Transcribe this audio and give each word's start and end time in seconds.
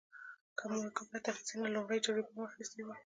که 0.57 0.63
موږ 0.71 0.87
عبرت 0.99 1.25
اخیستلی 1.31 1.57
نو 1.59 1.65
له 1.67 1.71
لومړۍ 1.75 1.99
جګړې 2.05 2.21
به 2.25 2.31
مو 2.35 2.43
اخیستی 2.51 2.81
وای 2.83 2.99